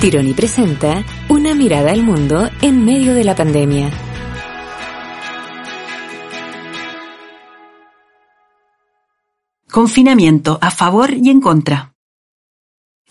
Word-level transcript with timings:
Tironi 0.00 0.32
presenta 0.32 1.04
Una 1.28 1.54
mirada 1.54 1.90
al 1.90 2.04
mundo 2.04 2.48
en 2.62 2.84
medio 2.84 3.14
de 3.14 3.24
la 3.24 3.34
pandemia. 3.34 3.90
Confinamiento 9.68 10.58
a 10.62 10.70
favor 10.70 11.12
y 11.12 11.30
en 11.30 11.40
contra. 11.40 11.94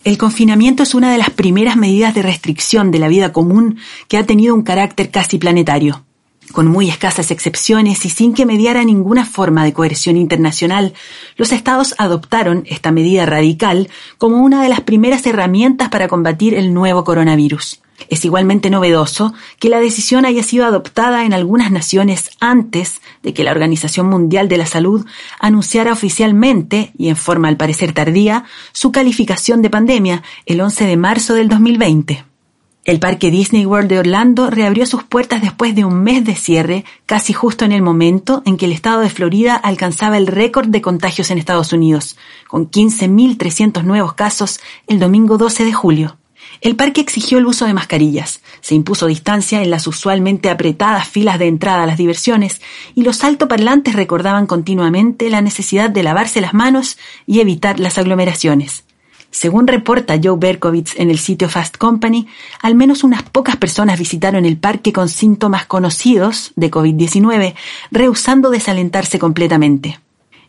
El 0.02 0.16
confinamiento 0.16 0.82
es 0.82 0.94
una 0.94 1.12
de 1.12 1.18
las 1.18 1.30
primeras 1.30 1.76
medidas 1.76 2.14
de 2.14 2.22
restricción 2.22 2.90
de 2.90 2.98
la 2.98 3.08
vida 3.08 3.32
común 3.34 3.78
que 4.08 4.16
ha 4.16 4.24
tenido 4.24 4.54
un 4.54 4.62
carácter 4.62 5.10
casi 5.10 5.38
planetario. 5.38 6.07
Con 6.52 6.66
muy 6.66 6.88
escasas 6.88 7.30
excepciones 7.30 8.04
y 8.06 8.10
sin 8.10 8.32
que 8.32 8.46
mediara 8.46 8.82
ninguna 8.84 9.26
forma 9.26 9.64
de 9.64 9.72
coerción 9.72 10.16
internacional, 10.16 10.94
los 11.36 11.52
estados 11.52 11.94
adoptaron 11.98 12.64
esta 12.66 12.90
medida 12.90 13.26
radical 13.26 13.88
como 14.16 14.38
una 14.38 14.62
de 14.62 14.68
las 14.68 14.80
primeras 14.80 15.26
herramientas 15.26 15.88
para 15.90 16.08
combatir 16.08 16.54
el 16.54 16.72
nuevo 16.72 17.04
coronavirus. 17.04 17.80
Es 18.10 18.24
igualmente 18.24 18.70
novedoso 18.70 19.34
que 19.58 19.68
la 19.68 19.80
decisión 19.80 20.24
haya 20.24 20.42
sido 20.42 20.64
adoptada 20.64 21.24
en 21.24 21.34
algunas 21.34 21.70
naciones 21.70 22.30
antes 22.40 23.02
de 23.22 23.34
que 23.34 23.44
la 23.44 23.50
Organización 23.50 24.06
Mundial 24.06 24.48
de 24.48 24.56
la 24.56 24.66
Salud 24.66 25.04
anunciara 25.40 25.92
oficialmente, 25.92 26.92
y 26.96 27.08
en 27.08 27.16
forma 27.16 27.48
al 27.48 27.56
parecer 27.56 27.92
tardía, 27.92 28.44
su 28.72 28.92
calificación 28.92 29.62
de 29.62 29.70
pandemia 29.70 30.22
el 30.46 30.60
11 30.60 30.86
de 30.86 30.96
marzo 30.96 31.34
del 31.34 31.48
2020. 31.48 32.27
El 32.84 33.00
Parque 33.00 33.30
Disney 33.30 33.66
World 33.66 33.88
de 33.88 33.98
Orlando 33.98 34.48
reabrió 34.48 34.86
sus 34.86 35.02
puertas 35.04 35.42
después 35.42 35.74
de 35.74 35.84
un 35.84 36.02
mes 36.02 36.24
de 36.24 36.34
cierre, 36.34 36.84
casi 37.04 37.34
justo 37.34 37.64
en 37.64 37.72
el 37.72 37.82
momento 37.82 38.42
en 38.46 38.56
que 38.56 38.64
el 38.64 38.72
estado 38.72 39.00
de 39.00 39.10
Florida 39.10 39.56
alcanzaba 39.56 40.16
el 40.16 40.26
récord 40.26 40.68
de 40.68 40.80
contagios 40.80 41.30
en 41.30 41.38
Estados 41.38 41.72
Unidos, 41.72 42.16
con 42.46 42.70
15.300 42.70 43.82
nuevos 43.82 44.14
casos 44.14 44.60
el 44.86 44.98
domingo 44.98 45.36
12 45.36 45.64
de 45.64 45.72
julio. 45.72 46.16
El 46.60 46.76
parque 46.76 47.00
exigió 47.00 47.38
el 47.38 47.46
uso 47.46 47.66
de 47.66 47.74
mascarillas, 47.74 48.40
se 48.62 48.74
impuso 48.74 49.06
distancia 49.06 49.62
en 49.62 49.70
las 49.70 49.86
usualmente 49.86 50.48
apretadas 50.48 51.06
filas 51.06 51.38
de 51.38 51.46
entrada 51.46 51.82
a 51.82 51.86
las 51.86 51.98
diversiones 51.98 52.62
y 52.94 53.02
los 53.02 53.22
altoparlantes 53.22 53.94
recordaban 53.94 54.46
continuamente 54.46 55.28
la 55.28 55.42
necesidad 55.42 55.90
de 55.90 56.02
lavarse 56.02 56.40
las 56.40 56.54
manos 56.54 56.96
y 57.26 57.40
evitar 57.40 57.78
las 57.78 57.98
aglomeraciones. 57.98 58.87
Según 59.30 59.66
reporta 59.66 60.18
Joe 60.22 60.38
Berkowitz 60.38 60.94
en 60.96 61.10
el 61.10 61.18
sitio 61.18 61.48
Fast 61.48 61.76
Company, 61.76 62.26
al 62.62 62.74
menos 62.74 63.04
unas 63.04 63.22
pocas 63.22 63.56
personas 63.56 63.98
visitaron 63.98 64.44
el 64.44 64.56
parque 64.56 64.92
con 64.92 65.08
síntomas 65.08 65.66
conocidos 65.66 66.52
de 66.56 66.70
COVID-19, 66.70 67.54
rehusando 67.90 68.50
desalentarse 68.50 69.18
completamente. 69.18 70.00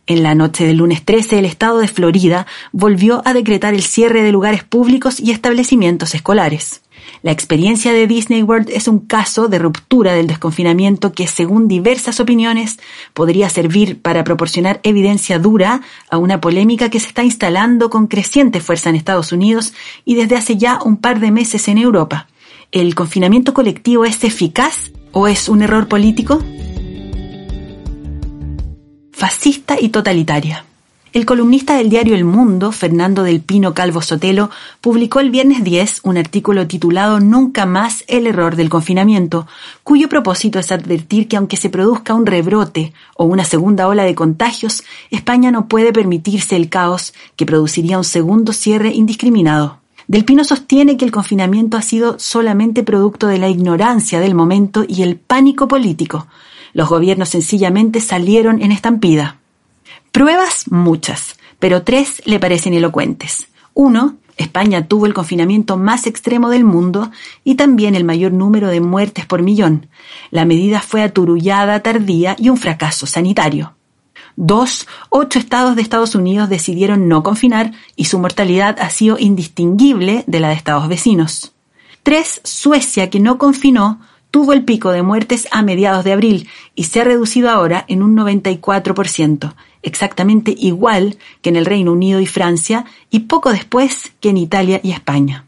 En 0.09 0.23
la 0.23 0.33
noche 0.33 0.65
del 0.65 0.77
lunes 0.77 1.05
13, 1.05 1.37
el 1.37 1.45
estado 1.45 1.77
de 1.77 1.87
Florida 1.87 2.47
volvió 2.71 3.21
a 3.25 3.33
decretar 3.35 3.75
el 3.75 3.83
cierre 3.83 4.23
de 4.23 4.31
lugares 4.31 4.63
públicos 4.63 5.19
y 5.19 5.29
establecimientos 5.29 6.15
escolares. 6.15 6.81
La 7.21 7.31
experiencia 7.31 7.93
de 7.93 8.07
Disney 8.07 8.41
World 8.41 8.71
es 8.71 8.87
un 8.87 9.01
caso 9.01 9.49
de 9.49 9.59
ruptura 9.59 10.13
del 10.13 10.25
desconfinamiento 10.25 11.11
que, 11.11 11.27
según 11.27 11.67
diversas 11.67 12.19
opiniones, 12.19 12.79
podría 13.13 13.51
servir 13.51 14.01
para 14.01 14.23
proporcionar 14.23 14.79
evidencia 14.81 15.37
dura 15.37 15.81
a 16.09 16.17
una 16.17 16.41
polémica 16.41 16.89
que 16.89 16.99
se 16.99 17.09
está 17.09 17.23
instalando 17.23 17.91
con 17.91 18.07
creciente 18.07 18.61
fuerza 18.61 18.89
en 18.89 18.95
Estados 18.95 19.31
Unidos 19.31 19.75
y 20.05 20.15
desde 20.15 20.37
hace 20.37 20.57
ya 20.57 20.79
un 20.83 20.97
par 20.97 21.19
de 21.19 21.29
meses 21.29 21.67
en 21.67 21.77
Europa. 21.77 22.27
¿El 22.71 22.95
confinamiento 22.95 23.53
colectivo 23.53 24.05
es 24.05 24.23
eficaz 24.23 24.91
o 25.11 25.27
es 25.27 25.49
un 25.49 25.61
error 25.61 25.87
político? 25.87 26.43
Fascista 29.19 29.75
y 29.77 29.89
totalitaria. 29.89 30.63
El 31.11 31.25
columnista 31.25 31.75
del 31.75 31.89
diario 31.89 32.15
El 32.15 32.23
Mundo, 32.23 32.71
Fernando 32.71 33.23
del 33.23 33.41
Pino 33.41 33.73
Calvo 33.73 34.01
Sotelo, 34.01 34.49
publicó 34.79 35.19
el 35.19 35.29
viernes 35.29 35.61
10 35.61 35.99
un 36.03 36.17
artículo 36.17 36.67
titulado 36.67 37.19
Nunca 37.19 37.65
más 37.65 38.05
el 38.07 38.27
error 38.27 38.55
del 38.55 38.69
confinamiento, 38.69 39.45
cuyo 39.83 40.07
propósito 40.07 40.57
es 40.57 40.71
advertir 40.71 41.27
que 41.27 41.35
aunque 41.35 41.57
se 41.57 41.69
produzca 41.69 42.13
un 42.13 42.27
rebrote 42.27 42.93
o 43.17 43.25
una 43.25 43.43
segunda 43.43 43.89
ola 43.89 44.05
de 44.05 44.15
contagios, 44.15 44.85
España 45.11 45.51
no 45.51 45.67
puede 45.67 45.91
permitirse 45.91 46.55
el 46.55 46.69
caos 46.69 47.13
que 47.35 47.45
produciría 47.45 47.97
un 47.97 48.05
segundo 48.05 48.53
cierre 48.53 48.93
indiscriminado. 48.93 49.81
Del 50.07 50.23
Pino 50.23 50.45
sostiene 50.45 50.95
que 50.95 51.03
el 51.03 51.11
confinamiento 51.11 51.75
ha 51.75 51.81
sido 51.81 52.17
solamente 52.19 52.83
producto 52.83 53.27
de 53.27 53.37
la 53.37 53.49
ignorancia 53.49 54.21
del 54.21 54.33
momento 54.33 54.85
y 54.87 55.03
el 55.03 55.17
pánico 55.17 55.67
político. 55.67 56.25
Los 56.73 56.89
gobiernos 56.89 57.29
sencillamente 57.29 58.01
salieron 58.01 58.61
en 58.61 58.71
estampida. 58.71 59.37
Pruebas 60.11 60.65
muchas, 60.71 61.37
pero 61.59 61.83
tres 61.83 62.21
le 62.25 62.39
parecen 62.39 62.73
elocuentes. 62.73 63.47
Uno, 63.73 64.17
España 64.37 64.87
tuvo 64.87 65.05
el 65.05 65.13
confinamiento 65.13 65.75
más 65.77 66.07
extremo 66.07 66.49
del 66.49 66.63
mundo 66.63 67.11
y 67.43 67.55
también 67.55 67.93
el 67.93 68.05
mayor 68.05 68.31
número 68.31 68.69
de 68.69 68.79
muertes 68.79 69.25
por 69.25 69.41
millón. 69.41 69.87
La 70.31 70.45
medida 70.45 70.81
fue 70.81 71.03
aturullada, 71.03 71.81
tardía 71.81 72.35
y 72.39 72.49
un 72.49 72.57
fracaso 72.57 73.05
sanitario. 73.05 73.75
Dos, 74.37 74.87
ocho 75.09 75.37
estados 75.37 75.75
de 75.75 75.81
Estados 75.81 76.15
Unidos 76.15 76.47
decidieron 76.47 77.09
no 77.09 77.23
confinar 77.23 77.73
y 77.97 78.05
su 78.05 78.19
mortalidad 78.19 78.79
ha 78.79 78.89
sido 78.89 79.19
indistinguible 79.19 80.23
de 80.27 80.39
la 80.39 80.47
de 80.47 80.55
estados 80.55 80.87
vecinos. 80.87 81.53
Tres, 82.03 82.39
Suecia, 82.45 83.09
que 83.09 83.19
no 83.19 83.37
confinó, 83.37 83.99
tuvo 84.31 84.53
el 84.53 84.63
pico 84.63 84.91
de 84.91 85.01
muertes 85.01 85.47
a 85.51 85.61
mediados 85.61 86.03
de 86.03 86.13
abril 86.13 86.49
y 86.75 86.85
se 86.85 87.01
ha 87.01 87.03
reducido 87.03 87.49
ahora 87.49 87.85
en 87.87 88.03
un 88.03 88.15
94%, 88.15 89.53
exactamente 89.81 90.55
igual 90.57 91.17
que 91.41 91.49
en 91.49 91.55
el 91.55 91.65
Reino 91.65 91.91
Unido 91.91 92.19
y 92.19 92.25
Francia 92.25 92.85
y 93.09 93.21
poco 93.21 93.51
después 93.51 94.13
que 94.19 94.29
en 94.29 94.37
Italia 94.37 94.79
y 94.83 94.91
España. 94.91 95.45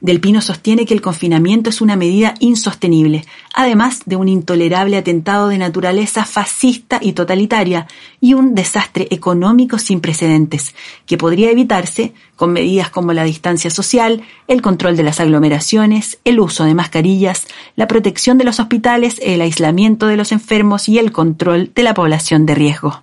Del 0.00 0.20
Pino 0.20 0.40
sostiene 0.40 0.86
que 0.86 0.94
el 0.94 1.02
confinamiento 1.02 1.68
es 1.68 1.82
una 1.82 1.94
medida 1.94 2.34
insostenible, 2.40 3.26
además 3.52 4.00
de 4.06 4.16
un 4.16 4.28
intolerable 4.28 4.96
atentado 4.96 5.48
de 5.48 5.58
naturaleza 5.58 6.24
fascista 6.24 6.98
y 7.02 7.12
totalitaria 7.12 7.86
y 8.18 8.32
un 8.32 8.54
desastre 8.54 9.08
económico 9.10 9.78
sin 9.78 10.00
precedentes, 10.00 10.74
que 11.04 11.18
podría 11.18 11.50
evitarse 11.50 12.14
con 12.34 12.52
medidas 12.52 12.88
como 12.88 13.12
la 13.12 13.24
distancia 13.24 13.70
social, 13.70 14.22
el 14.48 14.62
control 14.62 14.96
de 14.96 15.02
las 15.02 15.20
aglomeraciones, 15.20 16.18
el 16.24 16.40
uso 16.40 16.64
de 16.64 16.74
mascarillas, 16.74 17.46
la 17.76 17.86
protección 17.86 18.38
de 18.38 18.44
los 18.44 18.58
hospitales, 18.58 19.20
el 19.22 19.42
aislamiento 19.42 20.06
de 20.06 20.16
los 20.16 20.32
enfermos 20.32 20.88
y 20.88 20.98
el 20.98 21.12
control 21.12 21.72
de 21.74 21.82
la 21.82 21.92
población 21.92 22.46
de 22.46 22.54
riesgo. 22.54 23.02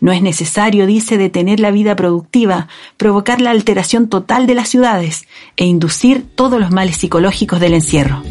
No 0.00 0.12
es 0.12 0.22
necesario, 0.22 0.86
dice, 0.86 1.18
detener 1.18 1.60
la 1.60 1.70
vida 1.70 1.96
productiva, 1.96 2.68
provocar 2.96 3.40
la 3.40 3.50
alteración 3.50 4.08
total 4.08 4.46
de 4.46 4.54
las 4.54 4.68
ciudades 4.68 5.26
e 5.56 5.64
inducir 5.64 6.24
todos 6.34 6.60
los 6.60 6.70
males 6.70 6.96
psicológicos 6.96 7.60
del 7.60 7.74
encierro. 7.74 8.22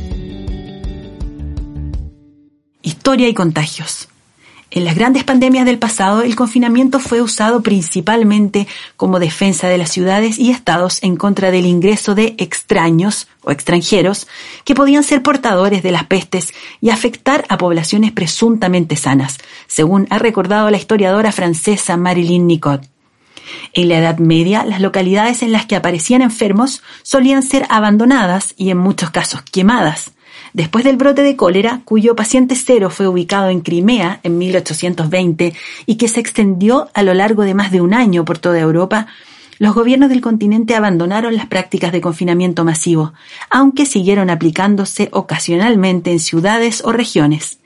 Historia 2.81 3.27
y 3.27 3.33
contagios. 3.33 4.09
En 4.75 4.83
las 4.83 4.95
grandes 4.95 5.23
pandemias 5.23 5.65
del 5.65 5.79
pasado, 5.79 6.21
el 6.21 6.35
confinamiento 6.35 6.99
fue 6.99 7.21
usado 7.21 7.61
principalmente 7.61 8.67
como 8.97 9.19
defensa 9.19 9.69
de 9.69 9.77
las 9.77 9.89
ciudades 9.89 10.37
y 10.37 10.51
estados 10.51 11.01
en 11.01 11.15
contra 11.15 11.49
del 11.49 11.65
ingreso 11.65 12.13
de 12.13 12.35
extraños 12.39 13.29
o 13.41 13.51
extranjeros 13.51 14.27
que 14.65 14.75
podían 14.75 15.03
ser 15.03 15.21
portadores 15.21 15.81
de 15.81 15.93
las 15.93 16.07
pestes 16.07 16.53
y 16.81 16.89
afectar 16.89 17.45
a 17.47 17.57
poblaciones 17.57 18.11
presuntamente 18.11 18.97
sanas, 18.97 19.37
según 19.75 20.07
ha 20.09 20.19
recordado 20.19 20.71
la 20.71 20.77
historiadora 20.77 21.33
francesa 21.33 21.97
Marilyn 21.97 22.47
Nicot. 22.47 22.81
En 23.73 23.89
la 23.89 23.97
Edad 23.97 24.19
Media, 24.19 24.63
las 24.63 24.79
localidades 24.79 25.43
en 25.43 25.51
las 25.51 25.65
que 25.65 25.75
aparecían 25.75 26.21
enfermos 26.21 26.81
solían 27.03 27.43
ser 27.43 27.65
abandonadas 27.67 28.53
y 28.55 28.69
en 28.69 28.77
muchos 28.77 29.09
casos 29.09 29.41
quemadas. 29.41 30.13
Después 30.53 30.85
del 30.85 30.95
brote 30.95 31.23
de 31.23 31.35
cólera, 31.35 31.81
cuyo 31.83 32.15
paciente 32.15 32.55
cero 32.55 32.89
fue 32.89 33.09
ubicado 33.09 33.49
en 33.49 33.59
Crimea 33.59 34.21
en 34.23 34.37
1820 34.37 35.53
y 35.85 35.95
que 35.95 36.07
se 36.07 36.21
extendió 36.21 36.89
a 36.93 37.03
lo 37.03 37.13
largo 37.13 37.43
de 37.43 37.53
más 37.53 37.69
de 37.69 37.81
un 37.81 37.93
año 37.93 38.23
por 38.23 38.37
toda 38.37 38.61
Europa, 38.61 39.07
los 39.59 39.75
gobiernos 39.75 40.07
del 40.07 40.21
continente 40.21 40.73
abandonaron 40.73 41.35
las 41.35 41.47
prácticas 41.47 41.91
de 41.91 41.99
confinamiento 41.99 42.63
masivo, 42.63 43.11
aunque 43.49 43.85
siguieron 43.85 44.29
aplicándose 44.29 45.09
ocasionalmente 45.11 46.13
en 46.13 46.19
ciudades 46.21 46.81
o 46.85 46.93
regiones. 46.93 47.59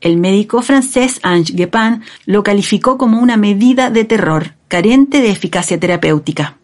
El 0.00 0.16
médico 0.16 0.62
francés 0.62 1.20
Ange 1.22 1.52
Guepin 1.54 2.02
lo 2.26 2.42
calificó 2.42 2.98
como 2.98 3.20
una 3.20 3.36
medida 3.36 3.90
de 3.90 4.04
terror, 4.04 4.54
carente 4.68 5.20
de 5.20 5.30
eficacia 5.30 5.78
terapéutica. 5.80 6.58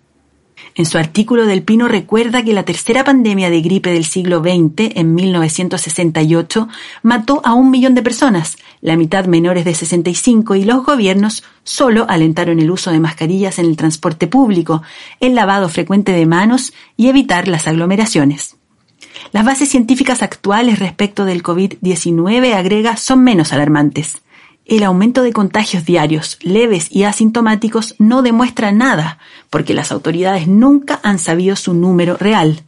En 0.75 0.87
su 0.87 0.99
artículo 0.99 1.47
del 1.47 1.63
Pino 1.63 1.89
recuerda 1.89 2.45
que 2.45 2.53
la 2.53 2.63
tercera 2.63 3.03
pandemia 3.03 3.51
de 3.51 3.61
gripe 3.61 3.93
del 3.93 4.05
siglo 4.05 4.41
XX, 4.41 4.95
en 4.95 5.15
1968, 5.15 6.69
mató 7.03 7.41
a 7.45 7.55
un 7.55 7.71
millón 7.71 7.95
de 7.95 8.03
personas, 8.03 8.57
la 8.81 8.97
mitad 8.97 9.27
menores 9.27 9.65
de 9.65 9.75
65, 9.75 10.55
y 10.55 10.65
los 10.65 10.85
gobiernos 10.85 11.43
solo 11.65 12.07
alentaron 12.09 12.61
el 12.61 12.71
uso 12.71 12.93
de 12.93 13.01
mascarillas 13.01 13.59
en 13.59 13.67
el 13.67 13.77
transporte 13.77 14.27
público, 14.27 14.83
el 15.19 15.35
lavado 15.35 15.69
frecuente 15.69 16.13
de 16.13 16.27
manos 16.27 16.73
y 16.97 17.09
evitar 17.09 17.49
las 17.49 17.67
aglomeraciones. 17.67 18.60
Las 19.33 19.45
bases 19.45 19.69
científicas 19.69 20.23
actuales 20.23 20.79
respecto 20.79 21.25
del 21.25 21.43
COVID-19, 21.43 22.55
agrega, 22.55 22.97
son 22.97 23.23
menos 23.23 23.53
alarmantes 23.53 24.23
el 24.71 24.85
aumento 24.85 25.23
de 25.23 25.33
contagios 25.33 25.85
diarios, 25.85 26.39
leves 26.43 26.87
y 26.93 27.03
asintomáticos, 27.03 27.97
no 27.99 28.23
demuestra 28.23 28.71
nada, 28.71 29.19
porque 29.51 29.75
las 29.75 29.91
autoridades 29.91 30.47
nunca 30.47 31.01
han 31.03 31.19
sabido 31.19 31.57
su 31.57 31.75
número 31.75 32.17
real. 32.17 32.63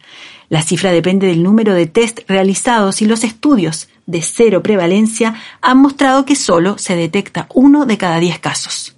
La 0.49 0.63
cifra 0.63 0.91
depende 0.91 1.29
del 1.29 1.45
número 1.45 1.75
de 1.75 1.87
test 1.87 2.21
realizados 2.27 3.03
y 3.03 3.07
los 3.07 3.23
estudios 3.23 3.89
de 4.07 4.21
cero 4.21 4.65
prevalencia 4.65 5.35
han 5.61 5.79
mostrado 5.79 6.25
que 6.25 6.35
solo 6.35 6.77
se 6.77 6.97
detecta 6.97 7.47
uno 7.55 7.87
de 7.87 7.97
cada 7.99 8.19
diez 8.19 8.41
casos. 8.41 8.97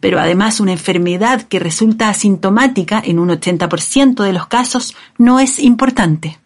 Pero 0.00 0.18
además 0.18 0.58
una 0.58 0.72
enfermedad 0.72 1.42
que 1.42 1.58
resulta 1.58 2.08
asintomática 2.08 3.02
en 3.04 3.18
un 3.18 3.28
80% 3.28 4.24
de 4.24 4.32
los 4.32 4.46
casos 4.46 4.96
no 5.18 5.40
es 5.40 5.58
importante 5.58 6.38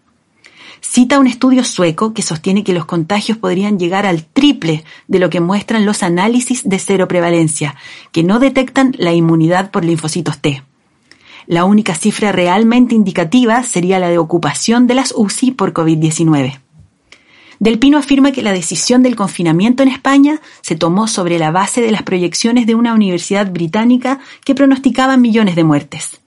cita 0.81 1.19
un 1.19 1.27
estudio 1.27 1.65
sueco 1.65 2.15
que 2.15 2.23
sostiene 2.23 2.65
que 2.65 2.73
los 2.73 2.85
contagios 2.85 3.39
podrían 3.39 3.79
llegar 3.79 4.07
al 4.07 4.25
triple 4.25 4.85
de 5.09 5.19
lo 5.19 5.31
que 5.31 5.41
muestran 5.41 5.87
los 5.87 6.03
análisis 6.03 6.69
de 6.69 6.79
cero 6.79 7.09
prevalencia, 7.09 7.77
que 8.13 8.23
no 8.23 8.39
detectan 8.39 8.95
la 8.99 9.13
inmunidad 9.13 9.71
por 9.71 9.85
linfocitos 9.85 10.39
T. 10.39 10.63
La 11.47 11.65
única 11.65 11.95
cifra 11.95 12.33
realmente 12.33 12.95
indicativa 12.95 13.63
sería 13.63 13.99
la 13.99 14.09
de 14.09 14.19
ocupación 14.19 14.87
de 14.87 14.95
las 14.95 15.13
UCI 15.17 15.53
por 15.53 15.73
COVID-19. 15.73 16.61
Del 17.59 17.79
Pino 17.79 17.99
afirma 17.99 18.33
que 18.33 18.43
la 18.43 18.53
decisión 18.53 19.03
del 19.03 19.17
confinamiento 19.17 19.83
en 19.83 19.91
España 19.91 20.41
se 20.63 20.77
tomó 20.77 21.09
sobre 21.09 21.39
la 21.39 21.51
base 21.51 21.83
de 21.83 21.91
las 21.93 22.03
proyecciones 22.03 22.67
de 22.67 22.75
una 22.75 22.95
universidad 22.95 23.53
británica 23.53 24.19
que 24.45 24.55
pronosticaban 24.55 25.21
millones 25.21 25.57
de 25.57 25.65
muertes. 25.65 26.20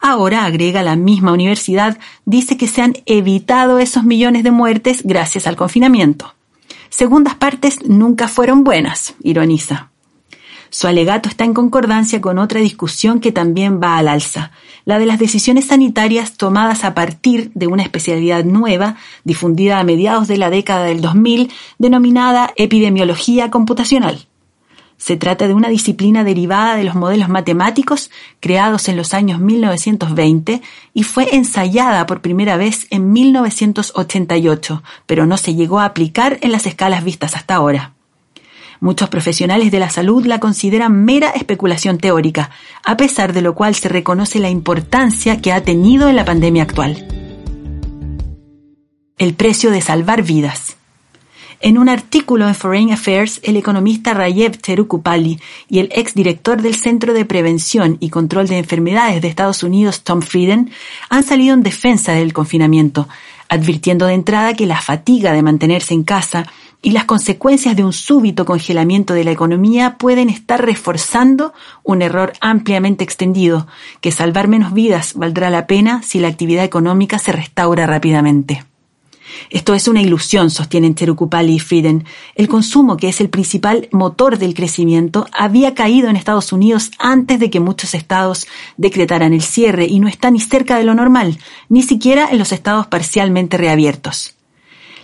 Ahora, 0.00 0.44
agrega 0.44 0.82
la 0.82 0.96
misma 0.96 1.32
universidad, 1.32 1.98
dice 2.24 2.56
que 2.56 2.68
se 2.68 2.82
han 2.82 2.94
evitado 3.06 3.78
esos 3.78 4.04
millones 4.04 4.44
de 4.44 4.50
muertes 4.50 5.02
gracias 5.04 5.46
al 5.46 5.56
confinamiento. 5.56 6.34
Segundas 6.88 7.34
partes 7.34 7.84
nunca 7.84 8.28
fueron 8.28 8.64
buenas, 8.64 9.14
ironiza. 9.22 9.90
Su 10.70 10.86
alegato 10.86 11.28
está 11.28 11.44
en 11.44 11.54
concordancia 11.54 12.20
con 12.20 12.38
otra 12.38 12.60
discusión 12.60 13.20
que 13.20 13.32
también 13.32 13.80
va 13.82 13.96
al 13.96 14.08
alza, 14.08 14.52
la 14.84 14.98
de 14.98 15.06
las 15.06 15.18
decisiones 15.18 15.66
sanitarias 15.66 16.36
tomadas 16.36 16.84
a 16.84 16.94
partir 16.94 17.50
de 17.54 17.66
una 17.66 17.82
especialidad 17.82 18.44
nueva, 18.44 18.96
difundida 19.24 19.78
a 19.78 19.84
mediados 19.84 20.28
de 20.28 20.36
la 20.36 20.50
década 20.50 20.84
del 20.84 21.00
2000, 21.00 21.50
denominada 21.78 22.52
epidemiología 22.56 23.50
computacional. 23.50 24.27
Se 24.98 25.16
trata 25.16 25.46
de 25.46 25.54
una 25.54 25.68
disciplina 25.68 26.24
derivada 26.24 26.74
de 26.74 26.82
los 26.82 26.96
modelos 26.96 27.28
matemáticos 27.28 28.10
creados 28.40 28.88
en 28.88 28.96
los 28.96 29.14
años 29.14 29.40
1920 29.40 30.60
y 30.92 31.02
fue 31.04 31.36
ensayada 31.36 32.04
por 32.04 32.20
primera 32.20 32.56
vez 32.56 32.88
en 32.90 33.12
1988, 33.12 34.82
pero 35.06 35.24
no 35.24 35.36
se 35.36 35.54
llegó 35.54 35.78
a 35.78 35.84
aplicar 35.84 36.38
en 36.42 36.50
las 36.50 36.66
escalas 36.66 37.04
vistas 37.04 37.36
hasta 37.36 37.54
ahora. 37.54 37.94
Muchos 38.80 39.08
profesionales 39.08 39.70
de 39.70 39.80
la 39.80 39.90
salud 39.90 40.26
la 40.26 40.40
consideran 40.40 41.04
mera 41.04 41.30
especulación 41.30 41.98
teórica, 41.98 42.50
a 42.84 42.96
pesar 42.96 43.32
de 43.32 43.42
lo 43.42 43.54
cual 43.54 43.76
se 43.76 43.88
reconoce 43.88 44.40
la 44.40 44.50
importancia 44.50 45.40
que 45.40 45.52
ha 45.52 45.62
tenido 45.62 46.08
en 46.08 46.16
la 46.16 46.24
pandemia 46.24 46.64
actual. 46.64 47.06
El 49.16 49.34
precio 49.34 49.70
de 49.70 49.80
salvar 49.80 50.22
vidas. 50.22 50.77
En 51.60 51.76
un 51.76 51.88
artículo 51.88 52.46
en 52.46 52.54
Foreign 52.54 52.92
Affairs, 52.92 53.40
el 53.42 53.56
economista 53.56 54.14
Rayev 54.14 54.60
Cherukupali 54.60 55.40
y 55.68 55.80
el 55.80 55.88
exdirector 55.92 56.62
del 56.62 56.76
Centro 56.76 57.12
de 57.12 57.24
Prevención 57.24 57.96
y 57.98 58.10
Control 58.10 58.46
de 58.46 58.58
Enfermedades 58.58 59.20
de 59.20 59.26
Estados 59.26 59.64
Unidos, 59.64 60.04
Tom 60.04 60.22
Frieden, 60.22 60.70
han 61.10 61.24
salido 61.24 61.54
en 61.54 61.64
defensa 61.64 62.12
del 62.12 62.32
confinamiento, 62.32 63.08
advirtiendo 63.48 64.06
de 64.06 64.14
entrada 64.14 64.54
que 64.54 64.66
la 64.66 64.80
fatiga 64.80 65.32
de 65.32 65.42
mantenerse 65.42 65.94
en 65.94 66.04
casa 66.04 66.46
y 66.80 66.92
las 66.92 67.06
consecuencias 67.06 67.74
de 67.74 67.82
un 67.82 67.92
súbito 67.92 68.44
congelamiento 68.44 69.12
de 69.12 69.24
la 69.24 69.32
economía 69.32 69.96
pueden 69.98 70.30
estar 70.30 70.64
reforzando 70.64 71.52
un 71.82 72.02
error 72.02 72.34
ampliamente 72.40 73.02
extendido, 73.02 73.66
que 74.00 74.12
salvar 74.12 74.46
menos 74.46 74.72
vidas 74.72 75.14
valdrá 75.14 75.50
la 75.50 75.66
pena 75.66 76.02
si 76.04 76.20
la 76.20 76.28
actividad 76.28 76.64
económica 76.64 77.18
se 77.18 77.32
restaura 77.32 77.84
rápidamente. 77.84 78.67
Esto 79.50 79.74
es 79.74 79.88
una 79.88 80.02
ilusión, 80.02 80.50
sostienen 80.50 80.94
Cherukupali 80.94 81.54
y 81.54 81.58
Frieden. 81.58 82.04
El 82.34 82.48
consumo, 82.48 82.96
que 82.96 83.08
es 83.08 83.20
el 83.20 83.28
principal 83.28 83.88
motor 83.92 84.38
del 84.38 84.54
crecimiento, 84.54 85.26
había 85.32 85.74
caído 85.74 86.08
en 86.08 86.16
Estados 86.16 86.52
Unidos 86.52 86.90
antes 86.98 87.40
de 87.40 87.50
que 87.50 87.60
muchos 87.60 87.94
estados 87.94 88.46
decretaran 88.76 89.32
el 89.32 89.42
cierre 89.42 89.86
y 89.86 90.00
no 90.00 90.08
está 90.08 90.30
ni 90.30 90.40
cerca 90.40 90.78
de 90.78 90.84
lo 90.84 90.94
normal, 90.94 91.38
ni 91.68 91.82
siquiera 91.82 92.28
en 92.30 92.38
los 92.38 92.52
estados 92.52 92.86
parcialmente 92.86 93.56
reabiertos. 93.56 94.34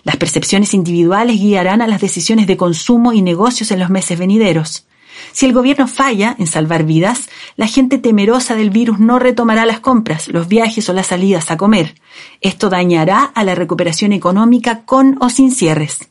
Las 0.04 0.16
percepciones 0.16 0.74
individuales 0.74 1.40
guiarán 1.40 1.80
a 1.80 1.86
las 1.86 2.00
decisiones 2.00 2.46
de 2.46 2.58
consumo 2.58 3.12
y 3.12 3.22
negocios 3.22 3.70
en 3.70 3.78
los 3.78 3.88
meses 3.88 4.18
venideros. 4.18 4.86
Si 5.32 5.46
el 5.46 5.52
gobierno 5.52 5.88
falla 5.88 6.36
en 6.38 6.46
salvar 6.46 6.84
vidas, 6.84 7.28
la 7.56 7.66
gente 7.66 7.98
temerosa 7.98 8.54
del 8.54 8.70
virus 8.70 8.98
no 8.98 9.18
retomará 9.18 9.66
las 9.66 9.80
compras, 9.80 10.28
los 10.28 10.48
viajes 10.48 10.88
o 10.88 10.92
las 10.92 11.08
salidas 11.08 11.50
a 11.50 11.56
comer. 11.56 11.94
Esto 12.40 12.68
dañará 12.68 13.22
a 13.24 13.44
la 13.44 13.54
recuperación 13.54 14.12
económica 14.12 14.84
con 14.84 15.16
o 15.20 15.28
sin 15.30 15.50
cierres. 15.50 16.08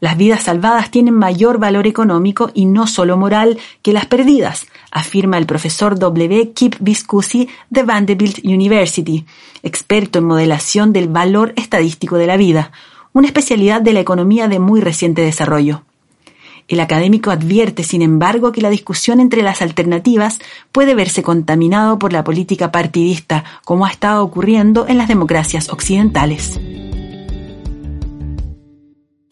Las 0.00 0.16
vidas 0.16 0.44
salvadas 0.44 0.90
tienen 0.92 1.14
mayor 1.14 1.58
valor 1.58 1.88
económico 1.88 2.50
y 2.54 2.66
no 2.66 2.86
solo 2.86 3.16
moral 3.16 3.58
que 3.82 3.92
las 3.92 4.06
perdidas, 4.06 4.66
afirma 4.92 5.38
el 5.38 5.46
profesor 5.46 5.98
W. 5.98 6.52
Kip 6.52 6.76
Viscusi 6.78 7.48
de 7.68 7.82
Vanderbilt 7.82 8.38
University, 8.44 9.26
experto 9.64 10.20
en 10.20 10.26
modelación 10.26 10.92
del 10.92 11.08
valor 11.08 11.52
estadístico 11.56 12.16
de 12.16 12.28
la 12.28 12.36
vida, 12.36 12.70
una 13.12 13.26
especialidad 13.26 13.80
de 13.82 13.92
la 13.92 14.00
economía 14.00 14.46
de 14.46 14.60
muy 14.60 14.80
reciente 14.80 15.22
desarrollo. 15.22 15.82
El 16.68 16.80
académico 16.80 17.30
advierte, 17.30 17.82
sin 17.82 18.02
embargo, 18.02 18.52
que 18.52 18.60
la 18.60 18.68
discusión 18.68 19.20
entre 19.20 19.42
las 19.42 19.62
alternativas 19.62 20.38
puede 20.70 20.94
verse 20.94 21.22
contaminado 21.22 21.98
por 21.98 22.12
la 22.12 22.24
política 22.24 22.70
partidista, 22.70 23.42
como 23.64 23.86
ha 23.86 23.90
estado 23.90 24.22
ocurriendo 24.22 24.86
en 24.86 24.98
las 24.98 25.08
democracias 25.08 25.70
occidentales. 25.70 26.60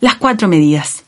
Las 0.01 0.15
cuatro 0.17 0.49
medidas. 0.49 1.05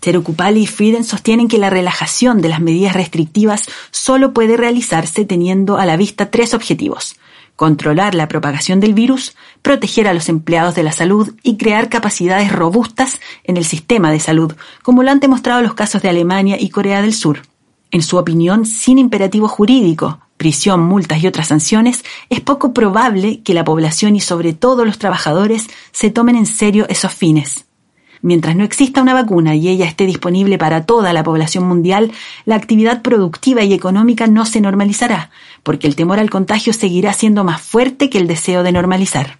Cherukupali 0.00 0.62
y 0.62 0.66
Frieden 0.66 1.04
sostienen 1.04 1.48
que 1.48 1.58
la 1.58 1.68
relajación 1.68 2.40
de 2.40 2.48
las 2.48 2.60
medidas 2.60 2.94
restrictivas 2.94 3.64
solo 3.90 4.32
puede 4.32 4.56
realizarse 4.56 5.26
teniendo 5.26 5.76
a 5.76 5.84
la 5.84 5.98
vista 5.98 6.30
tres 6.30 6.54
objetivos 6.54 7.16
controlar 7.58 8.14
la 8.14 8.28
propagación 8.28 8.78
del 8.78 8.94
virus, 8.94 9.34
proteger 9.62 10.06
a 10.06 10.14
los 10.14 10.28
empleados 10.28 10.76
de 10.76 10.84
la 10.84 10.92
salud 10.92 11.34
y 11.42 11.56
crear 11.56 11.88
capacidades 11.88 12.52
robustas 12.52 13.18
en 13.42 13.56
el 13.56 13.64
sistema 13.64 14.12
de 14.12 14.20
salud, 14.20 14.54
como 14.84 15.02
lo 15.02 15.10
han 15.10 15.18
demostrado 15.18 15.60
los 15.60 15.74
casos 15.74 16.00
de 16.00 16.08
Alemania 16.08 16.56
y 16.56 16.68
Corea 16.68 17.02
del 17.02 17.12
Sur. 17.12 17.42
En 17.90 18.02
su 18.02 18.16
opinión, 18.16 18.64
sin 18.64 18.96
imperativo 18.96 19.48
jurídico, 19.48 20.20
prisión, 20.36 20.82
multas 20.82 21.20
y 21.20 21.26
otras 21.26 21.48
sanciones, 21.48 22.04
es 22.30 22.40
poco 22.40 22.72
probable 22.72 23.42
que 23.42 23.54
la 23.54 23.64
población 23.64 24.14
y 24.14 24.20
sobre 24.20 24.52
todo 24.52 24.84
los 24.84 24.98
trabajadores 24.98 25.66
se 25.90 26.10
tomen 26.10 26.36
en 26.36 26.46
serio 26.46 26.86
esos 26.88 27.12
fines. 27.12 27.67
Mientras 28.20 28.56
no 28.56 28.64
exista 28.64 29.02
una 29.02 29.14
vacuna 29.14 29.54
y 29.54 29.68
ella 29.68 29.86
esté 29.86 30.06
disponible 30.06 30.58
para 30.58 30.84
toda 30.84 31.12
la 31.12 31.22
población 31.22 31.64
mundial, 31.64 32.10
la 32.44 32.56
actividad 32.56 33.02
productiva 33.02 33.62
y 33.62 33.72
económica 33.72 34.26
no 34.26 34.44
se 34.44 34.60
normalizará, 34.60 35.30
porque 35.62 35.86
el 35.86 35.96
temor 35.96 36.18
al 36.18 36.30
contagio 36.30 36.72
seguirá 36.72 37.12
siendo 37.12 37.44
más 37.44 37.60
fuerte 37.60 38.10
que 38.10 38.18
el 38.18 38.26
deseo 38.26 38.62
de 38.62 38.72
normalizar. 38.72 39.38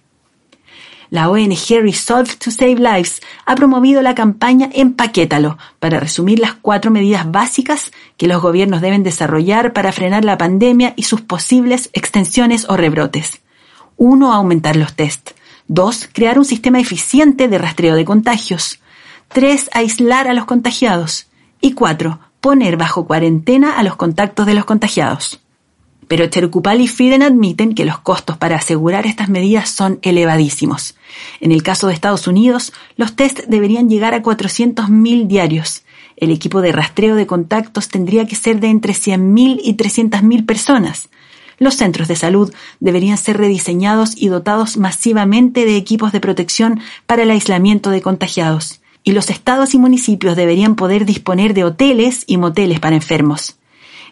La 1.11 1.27
ONG 1.27 1.81
Resolve 1.81 2.35
to 2.35 2.51
Save 2.51 2.75
Lives 2.75 3.21
ha 3.47 3.55
promovido 3.55 4.03
la 4.03 4.13
campaña 4.13 4.69
Empaquétalo 4.71 5.57
para 5.79 5.99
resumir 5.99 6.37
las 6.37 6.53
cuatro 6.53 6.91
medidas 6.91 7.29
básicas 7.31 7.91
que 8.15 8.27
los 8.27 8.41
gobiernos 8.41 8.81
deben 8.81 9.01
desarrollar 9.01 9.73
para 9.73 9.91
frenar 9.91 10.23
la 10.23 10.37
pandemia 10.37 10.93
y 10.95 11.03
sus 11.03 11.21
posibles 11.21 11.89
extensiones 11.93 12.69
o 12.69 12.77
rebrotes. 12.77 13.41
Uno, 13.97 14.33
aumentar 14.33 14.75
los 14.75 14.93
test. 14.93 15.31
2. 15.69 16.09
Crear 16.13 16.39
un 16.39 16.45
sistema 16.45 16.79
eficiente 16.79 17.47
de 17.47 17.59
rastreo 17.59 17.95
de 17.95 18.03
contagios. 18.03 18.79
3. 19.27 19.69
Aislar 19.71 20.27
a 20.27 20.33
los 20.33 20.45
contagiados. 20.45 21.27
Y 21.61 21.73
4. 21.73 22.19
Poner 22.41 22.75
bajo 22.75 23.05
cuarentena 23.05 23.77
a 23.77 23.83
los 23.83 23.95
contactos 23.95 24.47
de 24.47 24.55
los 24.55 24.65
contagiados. 24.65 25.41
Pero 26.07 26.25
Cherukupal 26.25 26.81
y 26.81 26.87
Frieden 26.87 27.21
admiten 27.21 27.75
que 27.75 27.85
los 27.85 27.99
costos 27.99 28.35
para 28.35 28.55
asegurar 28.55 29.05
estas 29.05 29.29
medidas 29.29 29.69
son 29.69 29.99
elevadísimos. 30.01 30.95
En 31.39 31.51
el 31.51 31.61
caso 31.61 31.85
de 31.85 31.93
Estados 31.93 32.25
Unidos, 32.25 32.73
los 32.95 33.15
test 33.15 33.41
deberían 33.47 33.89
llegar 33.89 34.15
a 34.15 34.23
400.000 34.23 35.27
diarios. 35.27 35.83
El 36.17 36.31
equipo 36.31 36.61
de 36.61 36.71
rastreo 36.71 37.15
de 37.15 37.27
contactos 37.27 37.89
tendría 37.89 38.25
que 38.25 38.35
ser 38.35 38.59
de 38.59 38.69
entre 38.69 38.93
100.000 38.93 39.59
y 39.63 39.75
300.000 39.75 40.47
personas 40.47 41.09
Los 41.59 41.75
centros 41.75 42.07
de 42.07 42.15
salud 42.15 42.53
deberían 42.79 43.17
ser 43.17 43.37
rediseñados 43.37 44.13
y 44.15 44.29
dotados 44.29 44.77
masivamente 44.77 45.65
de 45.65 45.75
equipos 45.75 46.11
de 46.13 46.21
protección 46.21 46.79
para 47.05 47.23
el 47.23 47.31
aislamiento 47.31 47.89
de 47.89 48.01
contagiados. 48.01 48.81
Y 49.03 49.11
los 49.11 49.29
estados 49.29 49.73
y 49.73 49.77
municipios 49.77 50.35
deberían 50.35 50.75
poder 50.75 51.05
disponer 51.05 51.53
de 51.53 51.65
hoteles 51.65 52.23
y 52.27 52.37
moteles 52.37 52.79
para 52.79 52.95
enfermos. 52.95 53.57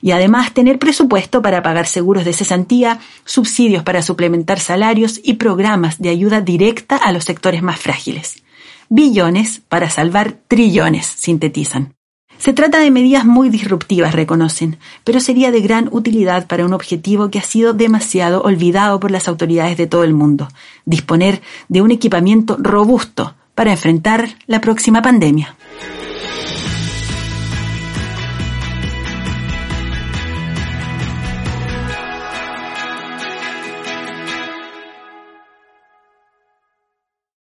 Y 0.02 0.12
además 0.12 0.54
tener 0.54 0.78
presupuesto 0.78 1.42
para 1.42 1.64
pagar 1.64 1.88
seguros 1.88 2.26
de 2.26 2.34
cesantía, 2.34 3.00
subsidios 3.26 3.84
para 3.84 4.02
suplementar 4.02 4.60
salarios 4.60 5.20
y 5.24 5.34
programas 5.36 6.00
de 6.00 6.10
ayuda 6.10 6.42
directa 6.42 6.98
a 6.98 7.12
los 7.12 7.24
sectores 7.24 7.64
más 7.64 7.80
frágiles. 7.80 8.44
Billones 8.90 9.62
para 9.68 9.90
salvar 9.90 10.38
trillones, 10.48 11.06
sintetizan. 11.06 11.97
Se 12.38 12.54
trata 12.54 12.80
de 12.80 12.92
medidas 12.92 13.26
muy 13.26 13.50
disruptivas, 13.50 14.14
reconocen, 14.14 14.78
pero 15.04 15.20
sería 15.20 15.52
de 15.52 15.62
gran 15.62 15.90
utilidad 15.92 16.48
para 16.48 16.66
un 16.66 16.74
objetivo 16.74 17.30
que 17.30 17.40
ha 17.40 17.44
sido 17.44 17.74
demasiado 17.74 18.42
olvidado 18.44 19.00
por 19.00 19.12
las 19.12 19.28
autoridades 19.28 19.78
de 19.78 19.88
todo 19.88 20.04
el 20.04 20.14
mundo, 20.14 20.48
disponer 20.86 21.42
de 21.68 21.82
un 21.82 21.92
equipamiento 21.92 22.56
robusto 22.60 23.34
para 23.56 23.72
enfrentar 23.72 24.30
la 24.46 24.62
próxima 24.62 25.02
pandemia. 25.02 25.57